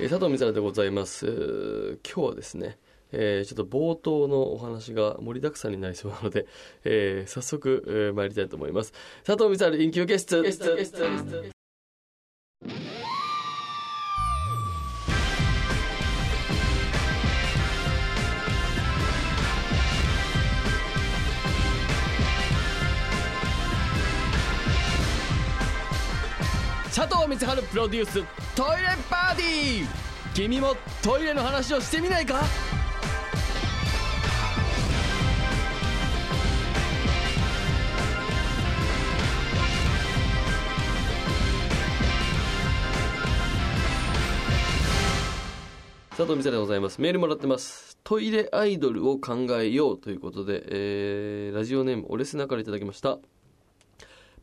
[0.00, 1.24] えー佐藤美沙でございます。
[1.26, 2.78] えー今日はですね、
[3.12, 6.46] えーちょっと冒頭のお話が盛りだくさんになりそうなので、
[6.82, 8.92] えー早速、えー参りたいと思います。
[9.24, 11.53] 佐藤美沙臨休憩室
[26.94, 28.12] 佐藤光晴プロデュース
[28.54, 29.86] トイレパーティー。
[30.32, 32.44] 君もトイレの話をしてみないか？
[46.10, 47.00] 佐藤美沙でございます。
[47.00, 47.98] メールもらってます。
[48.04, 53.18] トイレアイドルを考えようということで、えーラジオネームオレスナからいただきました。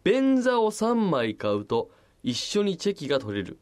[0.04, 1.92] 便座を3枚買うと
[2.24, 3.58] 一緒にチェキが取れる。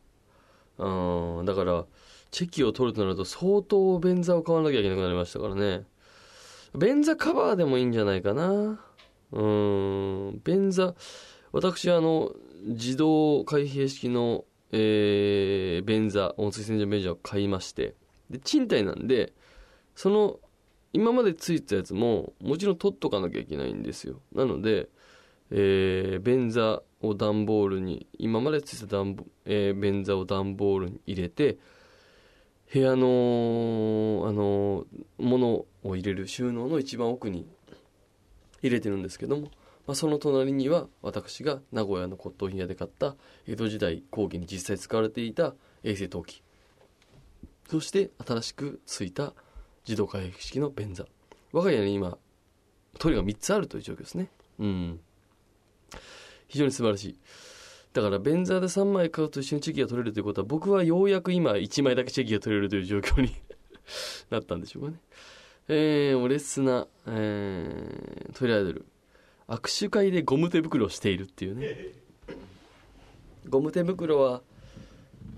[0.78, 1.46] うん。
[1.46, 1.86] だから
[2.32, 5.84] チェキを取るとなると相当便座を買わなきゃいけなくなりましたからね。
[6.78, 8.80] 便座カバーでもいいんじゃないかな。
[9.32, 10.42] うん。
[10.44, 10.96] 便座
[11.52, 12.32] 私あの
[12.64, 17.96] 自動開閉式の、えー便座温水洗浄便座を買いまして。
[18.30, 19.34] で賃貸なんで
[19.96, 20.40] その
[20.94, 24.22] 今までついたやつももちろん取っとかなきゃいけないんですよ。
[24.34, 24.90] なので
[25.52, 31.58] えー便座を段ボールに今までついてた段ボ、え便座を段ボールに入れて
[32.72, 34.86] 部屋のあの
[35.18, 37.48] ものを入れる収納の一番奥に
[38.62, 39.48] 入れてるんですけども、
[39.88, 43.16] まあ、その隣には私が名古屋の骨董品屋で買った
[43.48, 46.44] 江戸時代後期に実際使われていた衛生陶器。
[47.70, 49.34] そして新しくついた
[49.88, 51.06] 自動開閉式の便座。
[51.52, 52.18] 我が家に今
[53.00, 54.30] トイレが3つあるという状況ですね。
[54.60, 55.00] うん。
[56.50, 57.20] 非常に素晴らしい。
[57.94, 63.34] だから便座で3枚買うと一緒にチェキが取れるということは僕はようやく今1枚だけチェキが取れるという状況に
[64.30, 65.00] なったんでしょうかね。
[65.70, 68.86] えー、オレスナ、えー、トイレアイドル
[69.48, 71.94] 握手会でゴム手袋をしているっていうね。
[73.48, 74.42] ゴム手袋は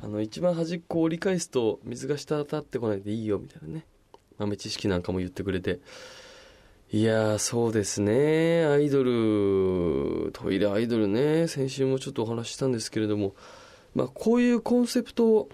[0.01, 3.85] あの一番端っこを折り返すと水が滴ってこないでいいよみたいなね。
[4.37, 5.79] 豆知識なんかも言ってくれて。
[6.93, 8.65] いやそうですね。
[8.65, 11.47] アイドルトイレアイドルね。
[11.47, 13.33] 先週もちょっとお話ししたんですけれども。
[13.95, 15.49] まあこういうコンセプトを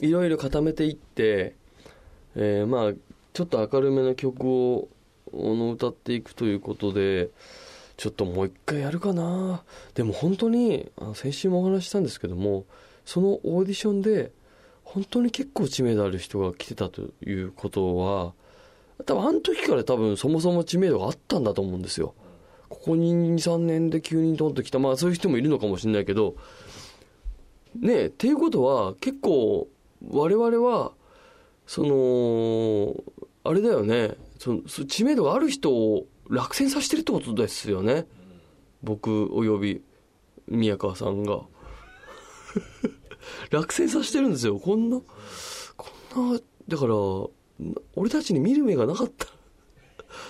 [0.00, 1.54] いろいろ固めていって、
[2.34, 2.92] えーまあ
[3.32, 4.88] ちょっと明るめの曲を
[5.32, 7.28] の歌っていくということで
[7.96, 9.62] ちょっともう一回やるかな。
[9.94, 12.64] でも本当にあの先週もお話ししたんですけども
[13.04, 14.32] そのオーディションで
[14.82, 18.32] 本当に結構知名度ある人が来てたということは
[19.04, 22.14] 多分あの時から多分そもそも知名度があったんだと思うんですよ。
[22.68, 26.36] ここに23年で急にドンと来たまあそういう人もいるのかもしれないけど
[27.74, 29.68] ねえっていうことは結構
[30.08, 30.92] 我々は
[31.66, 32.94] その
[33.44, 34.16] あれだよね。
[34.38, 38.06] その知名度がある人を落選させてるってことですよね。
[38.82, 39.82] 僕および
[40.48, 41.42] 宮川さんが。
[43.50, 44.58] 落選させてるんですよ。
[44.58, 45.00] こんな
[45.76, 46.94] こんなだから
[47.96, 49.26] 俺たちに見る目がなかった。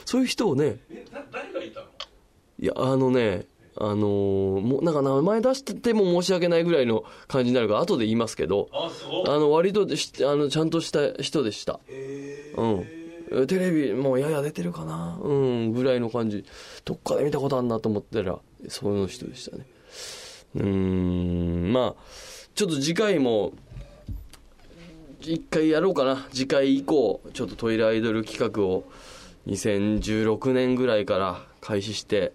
[0.04, 0.78] そういう人をね。
[1.32, 1.86] 誰がいたの？
[2.58, 3.46] いやあのね
[3.78, 8.90] あのーもうなんか名前出してても申し訳ないぐらいの感じになるから後で言いますけどあ
[9.38, 11.80] の割としあのちゃんとした人でした。
[11.88, 13.46] へうん。
[13.46, 15.18] テレビもうやや出てるかな。
[15.22, 16.44] うんぐらいの感じ。
[16.84, 18.38] どっかで見たことあるなと思ったら
[18.68, 19.64] その人でしたね。
[20.56, 22.02] うーんまあ
[22.54, 23.52] ちょっと次回も
[25.20, 26.26] 一回やろうかな。
[26.32, 28.84] 次回以降ちょっとトイレアイドル企画を
[29.46, 32.32] 2016年ぐらいから開始して、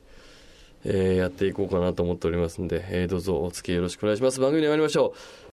[0.84, 4.40] えーやっていこうかなと思っておりますんで、えーどうぞお付き合いよろしくお願いします。
[4.40, 5.20] 番組に参りましょう。